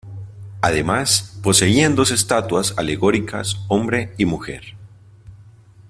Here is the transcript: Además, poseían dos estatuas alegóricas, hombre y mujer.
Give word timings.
Además, 0.61 1.37
poseían 1.43 1.93
dos 1.93 2.09
estatuas 2.09 2.73
alegóricas, 2.79 3.59
hombre 3.67 4.15
y 4.17 4.25
mujer. 4.25 4.73